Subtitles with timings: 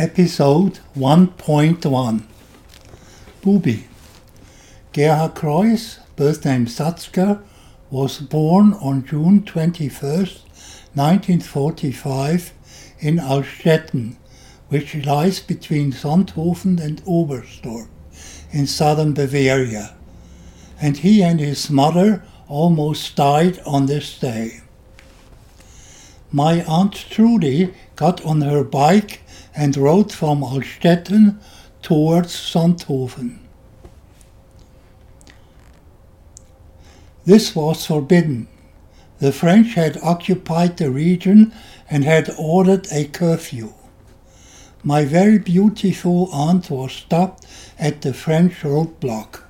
[0.00, 2.22] Episode 1.1
[3.42, 3.82] Bubi.
[4.94, 7.42] Gerhard Kreuss, birth name Satzker,
[7.90, 9.90] was born on June 21,
[10.94, 12.54] 1945
[13.00, 14.16] in Altstädten,
[14.70, 17.88] which lies between Sonthofen and Oberstdorf
[18.52, 19.94] in southern Bavaria,
[20.80, 24.62] and he and his mother almost died on this day.
[26.32, 29.20] My Aunt Trudy got on her bike
[29.60, 31.38] and rode from Altstädten
[31.82, 33.40] towards Sonthofen.
[37.26, 38.48] This was forbidden.
[39.18, 41.52] The French had occupied the region
[41.90, 43.74] and had ordered a curfew.
[44.82, 47.46] My very beautiful aunt was stopped
[47.78, 49.42] at the French roadblock.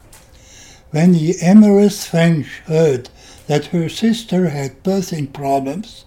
[0.91, 3.11] When the amorous French heard
[3.51, 6.05] that her sister had birthing problems,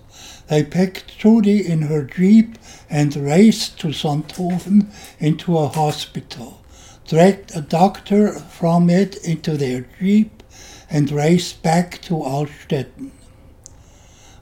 [0.47, 2.57] they packed Trudy in her jeep
[2.89, 4.88] and raced to Sonthofen
[5.19, 6.61] into a hospital,
[7.05, 10.41] dragged a doctor from it into their jeep,
[10.89, 13.11] and raced back to Altstädten.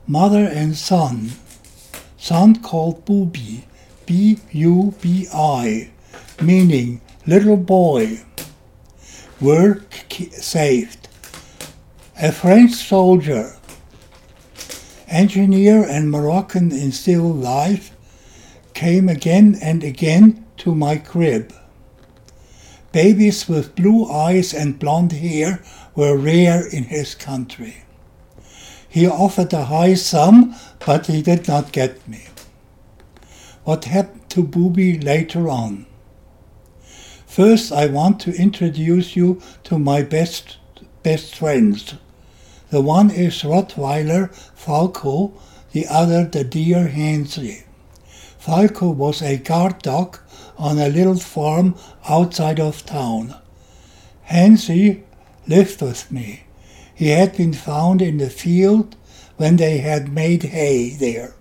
[0.05, 1.31] Mother and son,
[2.19, 3.63] son called Bubi,
[4.05, 5.89] B-U-B-I,
[6.39, 8.21] meaning little boy,
[9.39, 9.81] were
[10.33, 11.00] saved.
[12.23, 13.55] A French soldier
[15.07, 17.97] engineer and Moroccan in still life,
[18.75, 21.51] came again and again to my crib.
[22.91, 25.63] Babies with blue eyes and blond hair
[25.95, 27.85] were rare in his country.
[28.87, 30.53] He offered a high sum,
[30.85, 32.27] but he did not get me.
[33.63, 35.87] What happened to Bubi later on?
[37.25, 40.57] First, I want to introduce you to my best
[41.03, 41.95] best friends.
[42.71, 45.33] The one is Rottweiler Falco,
[45.73, 47.63] the other the deer Hansi.
[48.39, 50.17] Falco was a guard dog
[50.57, 51.75] on a little farm
[52.07, 53.35] outside of town.
[54.23, 55.03] Hansi
[55.47, 56.43] lived with me.
[56.95, 58.95] He had been found in the field
[59.35, 61.33] when they had made hay there.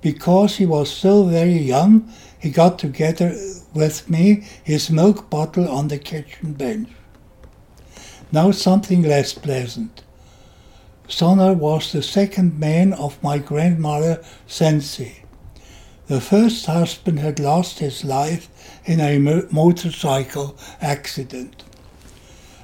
[0.00, 3.36] Because he was still very young, he got together
[3.74, 6.88] with me his milk bottle on the kitchen bench.
[8.32, 9.99] Now something less pleasant.
[11.10, 15.24] Sonner was the second man of my grandmother Sensi.
[16.06, 18.48] The first husband had lost his life
[18.84, 19.18] in a
[19.50, 21.64] motorcycle accident.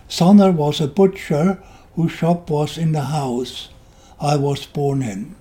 [0.08, 1.60] Sonner was a butcher
[1.96, 3.68] whose shop was in the house
[4.20, 5.34] I was born in.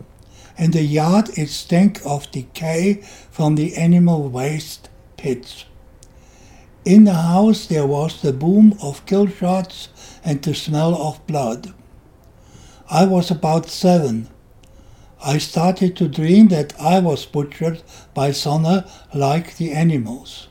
[0.58, 5.66] In the yard it stank of decay from the animal waste pits.
[6.84, 9.90] In the house there was the boom of kill shots
[10.24, 11.72] and the smell of blood.
[12.90, 14.30] I was about seven.
[15.24, 17.82] I started to dream that I was butchered
[18.14, 20.48] by Sonner like the animals.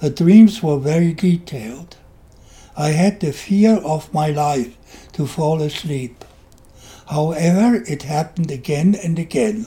[0.00, 1.96] The dreams were very detailed.
[2.76, 4.76] I had the fear of my life
[5.12, 6.24] to fall asleep.
[7.06, 9.66] However, it happened again and again.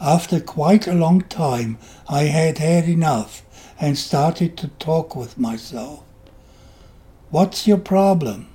[0.00, 3.42] After quite a long time, I had had enough
[3.80, 6.02] and started to talk with myself.
[7.30, 8.48] What's your problem?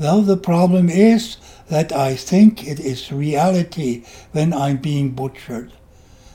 [0.00, 1.36] Well, the problem is
[1.68, 4.02] that I think it is reality
[4.32, 5.72] when I'm being butchered.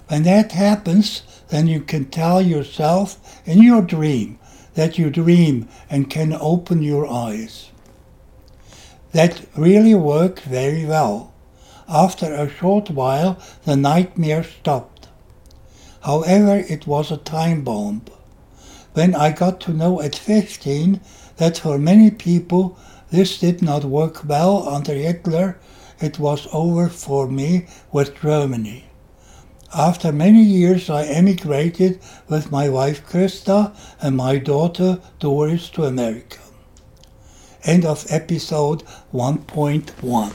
[0.08, 4.38] When that happens, then you can tell yourself in your dream
[4.76, 7.72] that you dream and can open your eyes.
[9.14, 11.34] That really worked very well.
[11.90, 15.08] After a short while, the nightmare stopped.
[16.02, 18.04] However, it was a time bomb.
[18.94, 21.02] When I got to know at 15
[21.38, 22.78] that for many people
[23.12, 25.58] this did not work well under Hitler.
[26.00, 28.86] It was over for me with Germany.
[29.74, 32.00] After many years, I emigrated
[32.30, 36.40] with my wife Christa and my daughter Doris to America.
[37.64, 38.84] End of episode
[39.14, 40.34] 1.1.